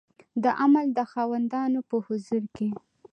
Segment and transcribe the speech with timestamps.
[0.43, 2.67] د عمل د خاوندانو په حضور کې